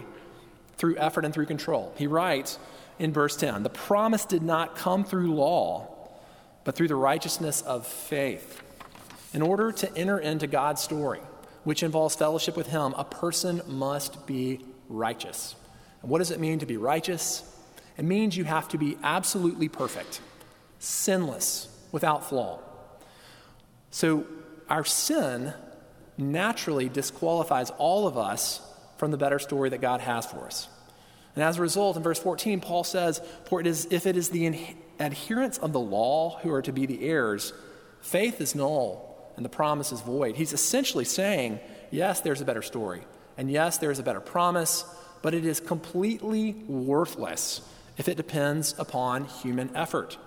through 0.78 0.98
effort 0.98 1.26
and 1.26 1.34
through 1.34 1.46
control. 1.46 1.94
He 1.98 2.08
writes 2.08 2.58
in 3.00 3.12
verse 3.12 3.36
10 3.36 3.64
The 3.64 3.70
promise 3.70 4.26
did 4.26 4.44
not 4.44 4.76
come 4.76 5.04
through 5.04 5.34
law, 5.34 6.10
but 6.64 6.76
through 6.76 6.88
the 6.88 6.96
righteousness 6.96 7.62
of 7.62 7.86
faith. 7.86 8.62
In 9.34 9.42
order 9.42 9.72
to 9.72 9.98
enter 9.98 10.20
into 10.20 10.48
God's 10.48 10.82
story, 10.82 11.20
which 11.64 11.84
involves 11.84 12.16
fellowship 12.16 12.56
with 12.56 12.68
Him, 12.68 12.94
a 12.98 13.04
person 13.04 13.62
must 13.68 14.26
be 14.26 14.66
righteous. 14.90 15.56
And 16.02 16.10
what 16.10 16.20
does 16.20 16.32
it 16.32 16.40
mean 16.40 16.60
to 16.60 16.66
be 16.66 16.78
righteous? 16.78 17.44
It 17.98 18.06
means 18.06 18.36
you 18.38 18.46
have 18.46 18.68
to 18.70 18.78
be 18.78 18.98
absolutely 19.04 19.70
perfect, 19.70 20.22
sinless, 20.80 21.68
without 21.92 22.28
flaw. 22.28 22.60
So 23.92 24.26
our 24.70 24.86
sin 24.86 25.54
naturally 26.18 26.90
disqualifies 26.90 27.70
all 27.72 28.08
of 28.08 28.18
us 28.18 28.62
from 28.98 29.12
the 29.12 29.18
better 29.18 29.40
story 29.40 29.70
that 29.70 29.82
God 29.82 30.02
has 30.02 30.26
for 30.26 30.46
us. 30.46 30.68
And 31.36 31.44
as 31.44 31.58
a 31.58 31.62
result, 31.62 31.98
in 31.98 32.04
verse 32.04 32.20
14, 32.20 32.60
Paul 32.60 32.84
says, 32.84 33.22
For 33.46 33.60
it 33.62 33.68
is, 33.68 33.88
if 33.92 34.06
it 34.06 34.18
is 34.18 34.30
the 34.30 34.76
adherents 35.00 35.58
of 35.58 35.74
the 35.74 35.80
law 35.80 36.40
who 36.40 36.52
are 36.52 36.62
to 36.62 36.72
be 36.72 36.86
the 36.86 37.04
heirs, 37.04 37.54
faith 38.02 38.42
is 38.42 38.56
null 38.56 39.34
and 39.36 39.46
the 39.46 39.50
promise 39.50 39.92
is 39.92 40.02
void. 40.02 40.36
He's 40.36 40.54
essentially 40.54 41.06
saying, 41.06 41.60
Yes, 41.90 42.22
there's 42.22 42.42
a 42.42 42.46
better 42.46 42.62
story. 42.62 43.02
And 43.38 43.50
yes, 43.50 43.78
there's 43.78 44.00
a 44.00 44.04
better 44.04 44.20
promise, 44.20 44.86
but 45.22 45.34
it 45.34 45.46
is 45.46 45.60
completely 45.60 46.54
worthless 46.68 47.62
if 47.98 48.08
it 48.08 48.16
depends 48.16 48.76
upon 48.78 49.26
human 49.26 49.76
effort. 49.76 50.18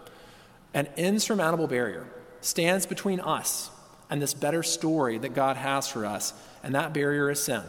An 0.75 0.89
insurmountable 0.97 1.67
barrier 1.67 2.07
stands 2.45 2.85
between 2.85 3.21
us 3.21 3.71
and 4.11 4.21
this 4.21 4.35
better 4.35 4.63
story 4.63 5.17
that 5.19 5.35
God 5.35 5.57
has 5.57 5.89
for 5.89 6.05
us, 6.05 6.35
and 6.63 6.75
that 6.75 6.93
barrier 6.93 7.31
is 7.31 7.43
sin. 7.43 7.63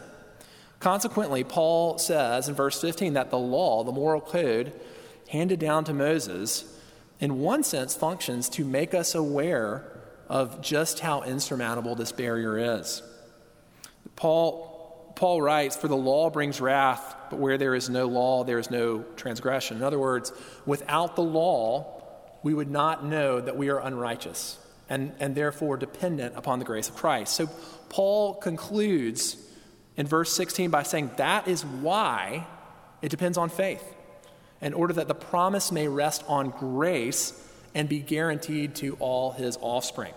Consequently, 0.80 1.44
Paul 1.44 1.96
says 1.98 2.48
in 2.48 2.54
verse 2.54 2.80
15 2.80 3.14
that 3.14 3.30
the 3.30 3.38
law, 3.38 3.84
the 3.84 3.92
moral 3.92 4.20
code 4.20 4.72
handed 5.28 5.58
down 5.58 5.84
to 5.84 5.94
Moses, 5.94 6.64
in 7.18 7.40
one 7.40 7.64
sense 7.64 7.96
functions 7.96 8.50
to 8.50 8.64
make 8.64 8.92
us 8.92 9.14
aware 9.14 9.90
of 10.28 10.60
just 10.60 11.00
how 11.00 11.22
insurmountable 11.22 11.94
this 11.94 12.12
barrier 12.12 12.76
is. 12.78 13.02
Paul, 14.14 15.14
Paul 15.16 15.40
writes, 15.40 15.74
For 15.76 15.88
the 15.88 15.96
law 15.96 16.28
brings 16.28 16.60
wrath, 16.60 17.16
but 17.30 17.38
where 17.38 17.56
there 17.56 17.74
is 17.74 17.88
no 17.88 18.06
law, 18.06 18.44
there 18.44 18.58
is 18.58 18.70
no 18.70 19.04
transgression. 19.16 19.78
In 19.78 19.82
other 19.82 19.98
words, 19.98 20.32
without 20.66 21.16
the 21.16 21.22
law, 21.22 22.02
we 22.42 22.52
would 22.52 22.70
not 22.70 23.04
know 23.04 23.40
that 23.40 23.56
we 23.56 23.70
are 23.70 23.80
unrighteous 23.80 24.58
and, 24.88 25.12
and 25.18 25.34
therefore 25.34 25.76
dependent 25.76 26.36
upon 26.36 26.58
the 26.58 26.64
grace 26.64 26.88
of 26.88 26.96
Christ. 26.96 27.34
So 27.34 27.48
Paul 27.88 28.34
concludes 28.34 29.36
in 29.96 30.06
verse 30.06 30.32
16 30.32 30.70
by 30.70 30.82
saying 30.82 31.10
that 31.16 31.48
is 31.48 31.64
why 31.64 32.46
it 33.02 33.08
depends 33.08 33.38
on 33.38 33.48
faith, 33.48 33.82
in 34.60 34.74
order 34.74 34.94
that 34.94 35.08
the 35.08 35.14
promise 35.14 35.70
may 35.70 35.88
rest 35.88 36.24
on 36.28 36.50
grace 36.50 37.32
and 37.74 37.88
be 37.88 38.00
guaranteed 38.00 38.74
to 38.76 38.96
all 39.00 39.32
his 39.32 39.58
offspring. 39.60 40.14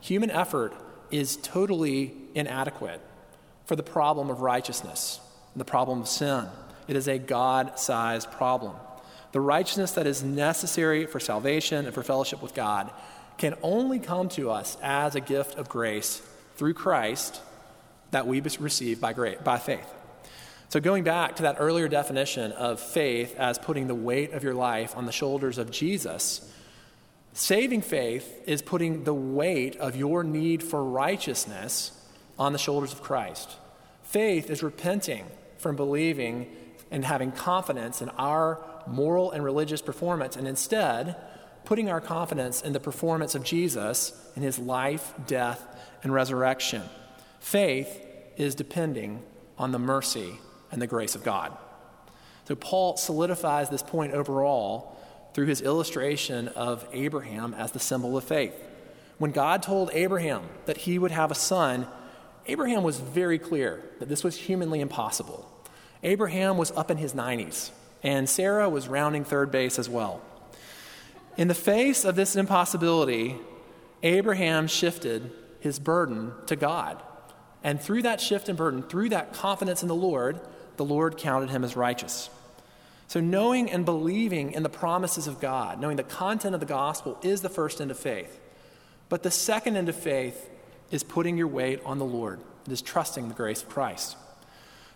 Human 0.00 0.30
effort 0.30 0.72
is 1.10 1.36
totally 1.36 2.14
inadequate 2.34 3.00
for 3.66 3.76
the 3.76 3.82
problem 3.82 4.30
of 4.30 4.40
righteousness, 4.40 5.20
the 5.54 5.64
problem 5.64 6.00
of 6.00 6.08
sin. 6.08 6.46
It 6.88 6.96
is 6.96 7.06
a 7.06 7.18
God 7.18 7.78
sized 7.78 8.30
problem. 8.32 8.74
The 9.32 9.40
righteousness 9.40 9.92
that 9.92 10.06
is 10.06 10.22
necessary 10.22 11.06
for 11.06 11.20
salvation 11.20 11.86
and 11.86 11.94
for 11.94 12.02
fellowship 12.02 12.42
with 12.42 12.54
God 12.54 12.90
can 13.38 13.54
only 13.62 13.98
come 13.98 14.28
to 14.30 14.50
us 14.50 14.76
as 14.82 15.14
a 15.14 15.20
gift 15.20 15.56
of 15.56 15.68
grace 15.68 16.22
through 16.56 16.74
Christ 16.74 17.40
that 18.10 18.26
we 18.26 18.40
receive 18.40 19.00
by, 19.00 19.12
by 19.42 19.58
faith. 19.58 19.92
So, 20.68 20.80
going 20.80 21.04
back 21.04 21.36
to 21.36 21.42
that 21.42 21.56
earlier 21.58 21.88
definition 21.88 22.52
of 22.52 22.80
faith 22.80 23.36
as 23.36 23.58
putting 23.58 23.88
the 23.88 23.94
weight 23.94 24.32
of 24.32 24.42
your 24.42 24.54
life 24.54 24.96
on 24.96 25.04
the 25.04 25.12
shoulders 25.12 25.58
of 25.58 25.70
Jesus, 25.70 26.50
saving 27.34 27.82
faith 27.82 28.42
is 28.46 28.62
putting 28.62 29.04
the 29.04 29.12
weight 29.12 29.76
of 29.76 29.96
your 29.96 30.24
need 30.24 30.62
for 30.62 30.82
righteousness 30.82 31.92
on 32.38 32.52
the 32.52 32.58
shoulders 32.58 32.92
of 32.92 33.02
Christ. 33.02 33.50
Faith 34.02 34.50
is 34.50 34.62
repenting 34.62 35.26
from 35.58 35.76
believing 35.76 36.50
and 36.90 37.04
having 37.04 37.32
confidence 37.32 38.00
in 38.00 38.08
our 38.10 38.62
moral 38.86 39.30
and 39.30 39.44
religious 39.44 39.82
performance, 39.82 40.36
and 40.36 40.48
instead 40.48 41.16
putting 41.64 41.90
our 41.90 42.00
confidence 42.00 42.62
in 42.62 42.72
the 42.72 42.80
performance 42.80 43.34
of 43.34 43.44
Jesus 43.44 44.12
in 44.36 44.42
his 44.42 44.58
life, 44.58 45.14
death, 45.26 45.64
and 46.02 46.12
resurrection. 46.12 46.82
Faith 47.40 48.04
is 48.36 48.54
depending 48.54 49.22
on 49.58 49.72
the 49.72 49.78
mercy 49.78 50.38
and 50.70 50.80
the 50.80 50.86
grace 50.86 51.14
of 51.14 51.22
God. 51.22 51.56
So 52.46 52.54
Paul 52.54 52.96
solidifies 52.96 53.70
this 53.70 53.82
point 53.82 54.12
overall 54.12 54.96
through 55.34 55.46
his 55.46 55.60
illustration 55.60 56.48
of 56.48 56.86
Abraham 56.92 57.54
as 57.54 57.72
the 57.72 57.78
symbol 57.78 58.16
of 58.16 58.24
faith. 58.24 58.54
When 59.18 59.30
God 59.30 59.62
told 59.62 59.90
Abraham 59.92 60.42
that 60.66 60.78
he 60.78 60.98
would 60.98 61.12
have 61.12 61.30
a 61.30 61.36
son, 61.36 61.86
Abraham 62.46 62.82
was 62.82 62.98
very 62.98 63.38
clear 63.38 63.82
that 64.00 64.08
this 64.08 64.24
was 64.24 64.36
humanly 64.36 64.80
impossible. 64.80 65.48
Abraham 66.02 66.56
was 66.56 66.72
up 66.72 66.90
in 66.90 66.96
his 66.96 67.12
90s, 67.12 67.70
and 68.02 68.28
Sarah 68.28 68.68
was 68.68 68.88
rounding 68.88 69.24
third 69.24 69.52
base 69.52 69.78
as 69.78 69.88
well. 69.88 70.20
In 71.36 71.48
the 71.48 71.54
face 71.54 72.04
of 72.04 72.14
this 72.14 72.36
impossibility, 72.36 73.36
Abraham 74.02 74.66
shifted 74.66 75.30
his 75.60 75.78
burden 75.78 76.32
to 76.46 76.56
God. 76.56 77.02
And 77.64 77.80
through 77.80 78.02
that 78.02 78.20
shift 78.20 78.48
in 78.48 78.56
burden, 78.56 78.82
through 78.82 79.10
that 79.10 79.32
confidence 79.32 79.82
in 79.82 79.88
the 79.88 79.94
Lord, 79.94 80.40
the 80.76 80.84
Lord 80.84 81.16
counted 81.16 81.50
him 81.50 81.64
as 81.64 81.76
righteous. 81.76 82.28
So, 83.06 83.20
knowing 83.20 83.70
and 83.70 83.84
believing 83.84 84.52
in 84.52 84.62
the 84.62 84.68
promises 84.68 85.26
of 85.26 85.38
God, 85.38 85.78
knowing 85.80 85.96
the 85.96 86.02
content 86.02 86.54
of 86.54 86.60
the 86.60 86.66
gospel, 86.66 87.18
is 87.22 87.42
the 87.42 87.48
first 87.48 87.80
end 87.80 87.90
of 87.90 87.98
faith. 87.98 88.40
But 89.08 89.22
the 89.22 89.30
second 89.30 89.76
end 89.76 89.88
of 89.88 89.96
faith 89.96 90.50
is 90.90 91.02
putting 91.02 91.36
your 91.36 91.46
weight 91.46 91.80
on 91.84 91.98
the 91.98 92.04
Lord, 92.04 92.40
it 92.66 92.72
is 92.72 92.82
trusting 92.82 93.28
the 93.28 93.34
grace 93.34 93.62
of 93.62 93.68
Christ. 93.68 94.16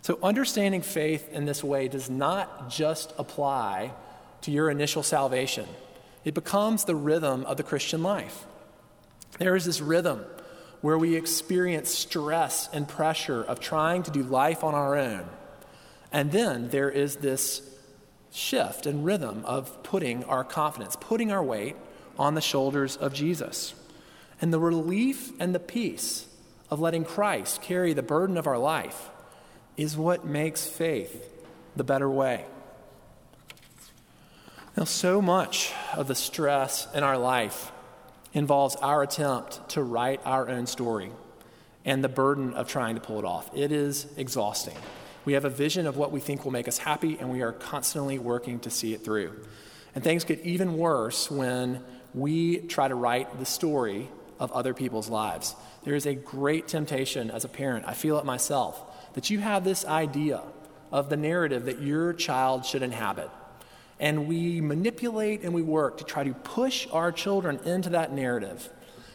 So, 0.02 0.18
understanding 0.22 0.82
faith 0.82 1.30
in 1.30 1.44
this 1.44 1.62
way 1.62 1.88
does 1.88 2.08
not 2.08 2.70
just 2.70 3.12
apply 3.18 3.92
to 4.42 4.50
your 4.50 4.70
initial 4.70 5.02
salvation, 5.02 5.66
it 6.26 6.35
becomes 6.35 6.85
the 6.85 6.97
rhythm 6.97 7.45
of 7.47 7.56
the 7.56 7.62
Christian 7.62 8.02
life. 8.02 8.47
There 9.38 9.54
is 9.54 9.64
this 9.64 9.80
rhythm 9.80 10.25
where 10.80 10.99
we 10.99 11.14
experience 11.14 11.88
stress 11.88 12.68
and 12.73 12.88
pressure 12.88 13.45
of 13.45 13.61
trying 13.61 14.02
to 14.02 14.11
do 14.11 14.25
life 14.25 14.64
on 14.64 14.75
our 14.75 14.97
own. 14.97 15.25
And 16.11 16.33
then 16.33 16.68
there 16.71 16.90
is 16.90 17.16
this 17.16 17.62
shift 18.33 18.87
and 18.87 19.04
rhythm 19.04 19.45
of 19.45 19.85
putting 19.85 20.25
our 20.25 20.42
confidence, 20.42 20.97
putting 20.99 21.30
our 21.30 21.42
weight 21.42 21.76
on 22.18 22.35
the 22.35 22.40
shoulders 22.40 22.97
of 22.97 23.14
Jesus. 23.14 23.75
And 24.40 24.52
the 24.52 24.59
relief 24.59 25.30
and 25.38 25.54
the 25.54 25.61
peace 25.61 26.26
of 26.71 26.80
letting 26.80 27.04
Christ 27.04 27.62
carry 27.62 27.92
the 27.92 28.02
burden 28.02 28.37
of 28.37 28.49
our 28.49 28.59
life 28.59 29.11
is 29.76 29.97
what 29.97 30.26
makes 30.26 30.66
faith 30.66 31.30
the 31.76 31.85
better 31.85 32.11
way. 32.11 32.47
Now, 34.76 34.85
so 34.85 35.23
much 35.23 35.73
of 35.95 36.06
the 36.06 36.14
stress 36.14 36.87
in 36.92 37.02
our 37.02 37.16
life 37.16 37.73
involves 38.35 38.76
our 38.76 39.02
attempt 39.02 39.71
to 39.71 39.83
write 39.83 40.21
our 40.26 40.50
own 40.50 40.66
story 40.66 41.12
and 41.87 42.04
the 42.04 42.11
burden 42.11 42.52
of 42.52 42.68
trying 42.68 42.97
to 42.97 43.00
pull 43.00 43.18
it 43.18 43.25
off. 43.25 43.49
It 43.56 43.73
is 43.73 44.06
exhausting. 44.18 44.76
We 45.25 45.33
have 45.33 45.47
a 45.47 45.50
vision 45.50 45.87
of 45.87 45.97
what 45.97 46.12
we 46.12 46.21
think 46.21 46.45
will 46.45 46.52
make 46.52 46.68
us 46.68 46.76
happy, 46.76 47.16
and 47.18 47.30
we 47.30 47.40
are 47.40 47.52
constantly 47.52 48.18
working 48.18 48.61
to 48.61 48.71
see 48.71 48.92
it 48.92 49.02
through. 49.02 49.40
And 49.95 50.04
things 50.04 50.25
get 50.25 50.40
even 50.40 50.76
worse 50.76 51.30
when 51.30 51.83
we 52.12 52.59
try 52.59 52.87
to 52.87 52.95
write 52.95 53.38
the 53.38 53.47
story 53.47 54.11
of 54.38 54.52
other 54.52 54.75
people's 54.75 55.09
lives. 55.09 55.54
There 55.85 55.95
is 55.95 56.04
a 56.04 56.14
great 56.14 56.68
temptation 56.68 57.30
as 57.30 57.47
a 57.47 57.49
parent, 57.49 57.87
I 57.88 57.95
feel 57.95 58.18
it 58.18 58.26
myself, 58.26 59.14
that 59.14 59.30
you 59.30 59.38
have 59.38 59.64
this 59.64 59.87
idea 59.87 60.42
of 60.92 61.09
the 61.09 61.16
narrative 61.16 61.64
that 61.64 61.80
your 61.80 62.12
child 62.12 62.66
should 62.66 62.83
inhabit. 62.83 63.30
And 63.98 64.28
we 64.28 64.60
manipulate 64.60 65.42
and 65.42 65.54
we 65.54 65.62
work 65.62 65.98
to 65.98 66.04
try 66.04 66.24
to 66.24 66.34
push 66.34 66.86
our 66.92 67.12
children 67.12 67.60
into 67.64 67.90
that 67.90 68.12
narrative. 68.12 68.68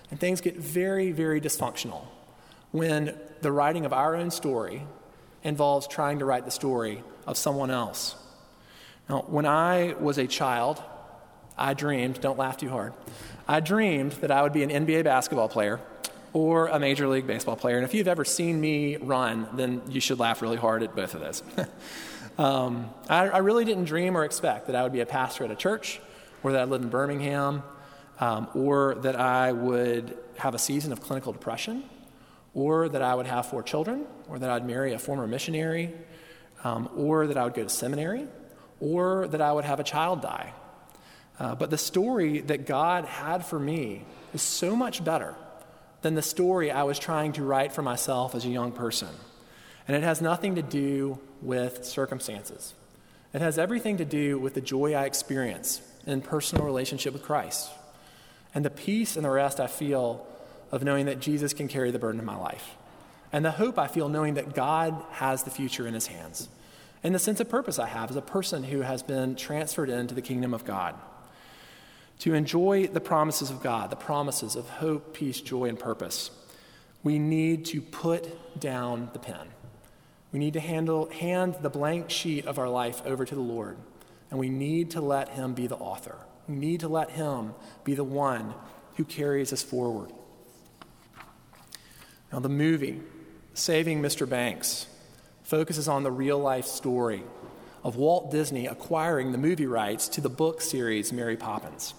And 0.10 0.20
things 0.20 0.42
get 0.42 0.58
very, 0.58 1.12
very 1.12 1.40
dysfunctional 1.40 2.06
when 2.72 3.18
the 3.42 3.52
writing 3.52 3.86
of 3.86 3.94
our 3.94 4.16
own 4.16 4.32
story 4.32 4.84
involves 5.44 5.88
trying 5.88 6.20
to 6.20 6.26
write 6.26 6.46
the 6.46 6.52
story 6.52 7.04
of 7.28 7.38
someone 7.38 7.72
else. 7.72 8.16
Now, 9.10 9.26
when 9.28 9.46
I 9.46 9.96
was 10.00 10.18
a 10.18 10.28
child, 10.28 10.82
I 11.58 11.74
dreamed, 11.74 12.22
don't 12.22 12.38
laugh 12.38 12.58
too 12.58 12.70
hard, 12.70 12.94
I 13.48 13.60
dreamed 13.60 14.14
that 14.14 14.32
I 14.32 14.42
would 14.42 14.54
be 14.54 14.64
an 14.64 14.70
NBA 14.70 15.04
basketball 15.04 15.50
player 15.50 15.80
or 16.34 16.68
a 16.68 16.80
Major 16.80 17.08
League 17.08 17.28
Baseball 17.28 17.56
player. 17.56 17.76
And 17.76 17.84
if 17.84 17.94
you've 17.94 18.08
ever 18.08 18.24
seen 18.24 18.62
me 18.62 18.98
run, 18.98 19.48
then 19.54 19.82
you 19.90 20.00
should 20.00 20.20
laugh 20.20 20.42
really 20.42 20.58
hard 20.58 20.84
at 20.84 20.96
both 20.96 21.14
of 21.14 21.22
those. 21.22 21.44
um, 22.42 22.90
I, 23.08 23.28
I, 23.28 23.38
really 23.38 23.66
didn't 23.66 23.84
dream 23.84 24.18
or 24.18 24.26
expect 24.26 24.66
that 24.66 24.76
I 24.76 24.82
would 24.82 24.92
be 24.92 25.02
a 25.02 25.06
pastor 25.06 25.44
at 25.44 25.52
a 25.52 25.56
church, 25.56 26.00
or 26.42 26.52
that 26.54 26.62
I'd 26.62 26.70
live 26.70 26.82
in 26.82 26.90
Birmingham, 26.90 27.62
um, 28.20 28.48
or 28.56 28.96
that 29.02 29.16
I 29.16 29.52
would 29.52 30.18
have 30.38 30.56
a 30.56 30.58
season 30.58 30.92
of 30.92 31.02
clinical 31.02 31.34
depression, 31.34 31.84
or 32.56 32.90
that 32.90 33.04
I 33.04 33.14
would 33.14 33.28
have 33.28 33.46
four 33.46 33.62
children, 33.62 34.08
or 34.28 34.40
that 34.40 34.50
I'd 34.50 34.66
marry 34.66 34.94
a 34.94 34.98
former 34.98 35.28
missionary, 35.28 35.94
um, 36.64 36.90
or 36.96 37.28
that 37.28 37.38
I 37.38 37.44
would 37.44 37.54
go 37.54 37.62
to 37.62 37.70
seminary, 37.70 38.26
or 38.80 39.28
that 39.28 39.42
I 39.42 39.52
would 39.52 39.66
have 39.66 39.80
a 39.80 39.84
child 39.84 40.24
die. 40.24 40.52
Uh, 41.38 41.54
but 41.54 41.70
the 41.70 41.78
story 41.78 42.42
that 42.42 42.66
God 42.66 43.06
had 43.06 43.46
for 43.46 43.60
me 43.60 44.04
is 44.34 44.42
so 44.42 44.76
much 44.76 45.04
better 45.04 45.36
than 46.02 46.16
the 46.16 46.24
story 46.24 46.72
I 46.72 46.84
was 46.84 46.98
trying 46.98 47.34
to 47.34 47.44
write 47.44 47.72
for 47.72 47.84
myself 47.84 48.34
as 48.34 48.46
a 48.46 48.50
young 48.50 48.72
person. 48.72 49.10
And 49.88 49.98
it 49.98 50.04
has 50.04 50.22
nothing 50.22 50.56
to 50.56 50.62
do 50.62 51.20
with 51.42 51.86
circumstances. 51.86 52.74
It 53.34 53.42
has 53.42 53.58
everything 53.58 53.98
to 53.98 54.06
do 54.06 54.38
with 54.38 54.54
the 54.54 54.62
joy 54.62 54.94
I 54.94 55.06
experience 55.06 55.82
in 56.06 56.22
personal 56.22 56.66
relationship 56.66 57.14
with 57.14 57.24
Christ 57.24 57.70
and 58.54 58.66
the 58.66 58.70
peace 58.70 59.16
and 59.16 59.24
the 59.24 59.30
rest 59.30 59.60
I 59.60 59.68
feel 59.68 60.26
of 60.72 60.84
knowing 60.84 61.06
that 61.06 61.20
Jesus 61.20 61.54
can 61.54 61.68
carry 61.68 61.92
the 61.92 62.00
burden 62.00 62.20
of 62.20 62.26
my 62.26 62.36
life 62.36 62.76
and 63.32 63.46
the 63.46 63.52
hope 63.52 63.80
I 63.80 63.88
feel 63.88 64.10
knowing 64.10 64.34
that 64.34 64.54
God 64.54 65.02
has 65.12 65.44
the 65.44 65.50
future 65.50 65.88
in 65.88 65.94
his 65.94 66.08
hands 66.08 66.50
and 67.04 67.16
the 67.16 67.20
sense 67.20 67.40
of 67.40 67.50
purpose 67.50 67.80
I 67.80 67.88
have 67.88 68.10
as 68.10 68.16
a 68.16 68.22
person 68.22 68.64
who 68.64 68.82
has 68.82 69.02
been 69.02 69.36
transferred 69.36 69.90
into 69.90 70.14
the 70.14 70.22
kingdom 70.22 70.54
of 70.54 70.66
God. 70.66 70.96
To 72.20 72.36
enjoy 72.36 72.88
the 72.88 73.02
promises 73.02 73.50
of 73.50 73.64
God, 73.64 73.90
the 73.90 73.96
promises 73.96 74.56
of 74.56 74.70
hope, 74.70 75.14
peace, 75.14 75.42
joy, 75.42 75.70
and 75.70 75.80
purpose, 75.80 76.30
we 77.02 77.18
need 77.18 77.66
to 77.68 77.82
put 77.82 78.60
down 78.60 79.10
the 79.14 79.20
pen. 79.20 79.48
We 80.32 80.40
need 80.40 80.54
to 80.54 80.60
handle, 80.60 81.10
hand 81.10 81.58
the 81.62 81.70
blank 81.70 82.10
sheet 82.10 82.46
of 82.46 82.58
our 82.58 82.70
life 82.70 83.02
over 83.06 83.26
to 83.26 83.36
the 83.36 83.42
Lord, 83.42 83.78
and 84.30 84.40
we 84.40 84.50
need 84.50 84.92
to 84.92 85.02
let 85.02 85.30
Him 85.30 85.54
be 85.54 85.68
the 85.68 85.76
author. 85.76 86.16
We 86.48 86.56
need 86.56 86.80
to 86.82 86.88
let 86.88 87.12
Him 87.12 87.54
be 87.84 87.96
the 87.96 88.04
one 88.04 88.54
who 88.96 89.04
carries 89.04 89.52
us 89.52 89.62
forward. 89.62 90.12
Now, 92.32 92.40
the 92.40 92.50
movie, 92.50 93.02
Saving 93.54 94.02
Mr. 94.02 94.28
Banks, 94.28 94.88
focuses 95.44 95.90
on 95.90 96.04
the 96.04 96.12
real 96.12 96.40
life 96.40 96.66
story 96.66 97.24
of 97.84 97.98
Walt 97.98 98.32
Disney 98.32 98.68
acquiring 98.68 99.34
the 99.34 99.38
movie 99.38 99.66
rights 99.66 100.08
to 100.10 100.22
the 100.22 100.30
book 100.30 100.62
series 100.62 101.12
Mary 101.12 101.36
Poppins. 101.36 101.94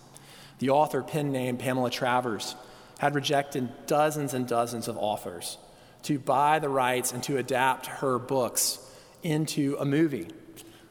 The 0.58 0.70
author, 0.70 1.02
pen 1.02 1.32
name 1.32 1.58
Pamela 1.58 1.90
Travers, 1.90 2.54
had 2.98 3.14
rejected 3.14 3.86
dozens 3.86 4.32
and 4.32 4.46
dozens 4.46 4.88
of 4.88 4.96
offers 4.96 5.58
to 6.04 6.18
buy 6.18 6.58
the 6.58 6.68
rights 6.68 7.12
and 7.12 7.22
to 7.24 7.36
adapt 7.36 7.86
her 7.86 8.18
books 8.18 8.78
into 9.22 9.76
a 9.78 9.84
movie. 9.84 10.28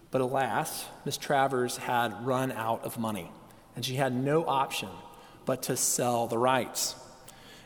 But 0.10 0.22
alas, 0.22 0.86
Miss 1.06 1.18
Travers 1.18 1.77
had 1.77 2.25
run 2.25 2.51
out 2.51 2.84
of 2.84 2.98
money, 2.98 3.32
and 3.75 3.86
she 3.86 3.96
had 3.96 4.13
no 4.13 4.46
option 4.46 4.89
but 5.46 5.63
to 5.63 5.77
sell 5.77 6.27
the 6.27 6.38
rights. 6.38 6.96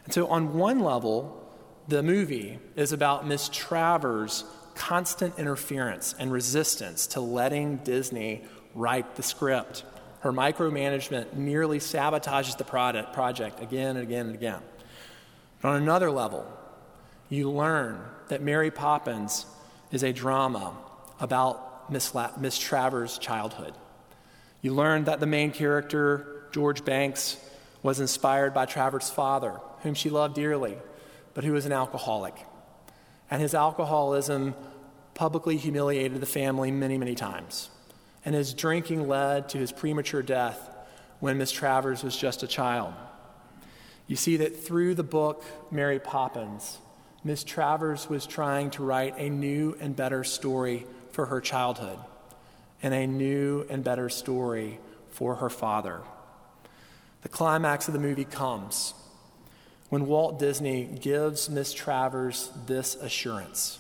And 0.06 0.13
so, 0.13 0.28
on 0.28 0.54
one 0.54 0.80
level, 0.80 1.41
the 1.88 2.04
movie 2.04 2.60
is 2.76 2.91
about 2.91 3.28
Miss 3.28 3.50
Travers' 3.50 4.43
constant 4.76 5.38
interference 5.39 6.13
and 6.17 6.32
resistance 6.32 7.08
to 7.08 7.22
letting 7.22 7.78
Disney 7.78 8.43
write 8.74 9.15
the 9.15 9.24
script. 9.24 9.84
Her 10.19 10.32
micromanagement 10.32 11.34
nearly 11.34 11.80
sabotages 11.80 12.58
the 12.58 12.63
product, 12.63 13.13
project 13.13 13.62
again 13.62 13.98
and 13.98 14.06
again 14.06 14.28
and 14.28 14.36
again. 14.36 14.62
But 15.62 15.69
on 15.69 15.82
another 15.82 16.12
level, 16.12 16.46
you 17.30 17.50
learn 17.50 18.00
that 18.30 18.42
Mary 18.42 18.72
Poppins 18.72 19.46
is 19.92 20.04
a 20.04 20.14
drama 20.14 20.76
about 21.20 21.92
Miss, 21.92 22.14
La- 22.16 22.32
Miss 22.38 22.58
Travers' 22.58 23.18
childhood. 23.18 23.74
You 24.62 24.74
learn 24.74 25.06
that 25.06 25.20
the 25.20 25.28
main 25.28 25.52
character, 25.52 26.48
George 26.52 26.84
Banks, 26.84 27.38
was 27.84 28.00
inspired 28.00 28.54
by 28.54 28.66
Travers' 28.66 29.10
father, 29.10 29.60
whom 29.82 29.94
she 29.94 30.10
loved 30.10 30.36
dearly, 30.36 30.78
but 31.34 31.44
who 31.44 31.54
was 31.54 31.66
an 31.66 31.72
alcoholic. 31.72 32.36
And 33.30 33.42
his 33.42 33.54
alcoholism 33.54 34.56
publicly 35.14 35.58
humiliated 35.58 36.20
the 36.20 36.26
family 36.26 36.72
many, 36.72 36.98
many 36.98 37.16
times 37.16 37.70
and 38.26 38.34
his 38.34 38.54
drinking 38.54 39.08
led 39.08 39.48
to 39.50 39.60
his 39.60 39.72
premature 39.72 40.24
death 40.24 40.76
when 41.20 41.38
Miss 41.38 41.52
Travers 41.52 42.04
was 42.04 42.18
just 42.18 42.42
a 42.42 42.48
child. 42.48 42.94
You 44.08 44.16
see 44.16 44.38
that 44.38 44.58
through 44.58 44.96
the 44.96 45.04
book 45.04 45.44
Mary 45.72 46.00
Poppins, 46.00 46.80
Miss 47.26 47.44
Travers 47.44 48.08
was 48.08 48.28
trying 48.28 48.70
to 48.70 48.84
write 48.84 49.16
a 49.18 49.32
new 49.32 49.76
and 49.82 49.96
better 49.96 50.24
story 50.24 50.86
for 51.12 51.26
her 51.26 51.42
childhood 51.42 51.98
and 52.84 52.94
a 52.94 53.08
new 53.08 53.66
and 53.68 53.84
better 53.84 54.10
story 54.10 54.80
for 55.10 55.36
her 55.36 55.50
father. 55.50 56.02
The 57.24 57.30
climax 57.30 57.88
of 57.88 57.96
the 57.96 58.00
movie 58.00 58.26
comes 58.26 58.94
when 59.90 60.06
Walt 60.06 60.38
Disney 60.38 60.86
gives 60.86 61.50
Miss 61.50 61.74
Travers 61.74 62.52
this 62.68 62.94
assurance. 62.94 63.80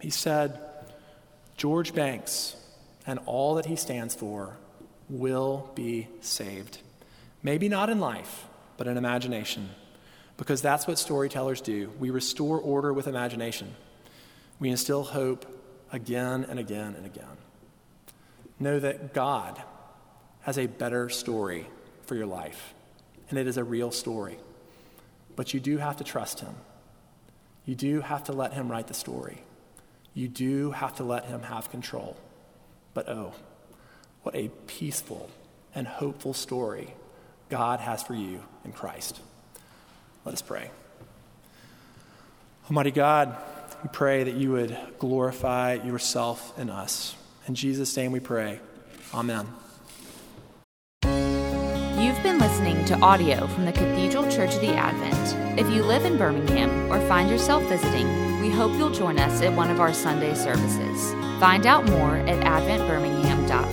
He 0.00 0.10
said, 0.10 0.58
George 1.56 1.94
Banks, 1.94 2.56
and 3.06 3.20
all 3.26 3.54
that 3.54 3.66
he 3.66 3.76
stands 3.76 4.16
for 4.16 4.56
will 5.08 5.70
be 5.76 6.08
saved. 6.20 6.78
Maybe 7.44 7.68
not 7.68 7.90
in 7.90 8.00
life, 8.00 8.46
but 8.76 8.88
in 8.88 8.96
imagination, 8.96 9.70
because 10.36 10.62
that's 10.62 10.86
what 10.86 10.98
storytellers 10.98 11.60
do. 11.60 11.90
We 11.98 12.10
restore 12.10 12.58
order 12.58 12.92
with 12.92 13.06
imagination, 13.06 13.74
we 14.58 14.70
instill 14.70 15.04
hope 15.04 15.46
again 15.92 16.46
and 16.48 16.58
again 16.58 16.94
and 16.96 17.06
again. 17.06 17.36
Know 18.58 18.78
that 18.80 19.12
God 19.12 19.60
has 20.42 20.58
a 20.58 20.66
better 20.66 21.08
story 21.08 21.66
for 22.06 22.14
your 22.14 22.26
life, 22.26 22.74
and 23.28 23.38
it 23.38 23.46
is 23.46 23.56
a 23.56 23.64
real 23.64 23.90
story. 23.90 24.38
But 25.34 25.52
you 25.52 25.60
do 25.60 25.76
have 25.76 25.98
to 25.98 26.04
trust 26.04 26.40
Him. 26.40 26.54
You 27.66 27.74
do 27.74 28.00
have 28.00 28.24
to 28.24 28.32
let 28.32 28.54
Him 28.54 28.70
write 28.70 28.86
the 28.86 28.94
story. 28.94 29.42
You 30.14 30.28
do 30.28 30.70
have 30.70 30.96
to 30.96 31.04
let 31.04 31.26
Him 31.26 31.42
have 31.42 31.70
control. 31.70 32.16
But 32.94 33.08
oh, 33.08 33.34
what 34.22 34.34
a 34.34 34.48
peaceful 34.66 35.28
and 35.74 35.86
hopeful 35.86 36.32
story 36.32 36.94
God 37.50 37.80
has 37.80 38.02
for 38.02 38.14
you 38.14 38.40
in 38.64 38.72
Christ. 38.72 39.20
Let 40.26 40.32
us 40.32 40.42
pray. 40.42 40.70
Almighty 42.68 42.90
God, 42.90 43.36
we 43.82 43.88
pray 43.92 44.24
that 44.24 44.34
you 44.34 44.50
would 44.52 44.76
glorify 44.98 45.74
yourself 45.74 46.52
in 46.58 46.68
us. 46.68 47.14
In 47.46 47.54
Jesus' 47.54 47.96
name 47.96 48.10
we 48.10 48.18
pray. 48.18 48.58
Amen. 49.14 49.46
You've 51.04 52.22
been 52.24 52.38
listening 52.38 52.84
to 52.86 52.98
audio 52.98 53.46
from 53.46 53.66
the 53.66 53.72
Cathedral 53.72 54.28
Church 54.28 54.56
of 54.56 54.60
the 54.60 54.74
Advent. 54.74 55.60
If 55.60 55.72
you 55.72 55.84
live 55.84 56.04
in 56.04 56.18
Birmingham 56.18 56.92
or 56.92 57.00
find 57.06 57.30
yourself 57.30 57.62
visiting, 57.68 58.40
we 58.40 58.50
hope 58.50 58.72
you'll 58.72 58.90
join 58.90 59.20
us 59.20 59.40
at 59.42 59.52
one 59.52 59.70
of 59.70 59.78
our 59.78 59.94
Sunday 59.94 60.34
services. 60.34 61.12
Find 61.38 61.66
out 61.66 61.88
more 61.88 62.16
at 62.16 62.44
adventbirmingham.org. 62.44 63.65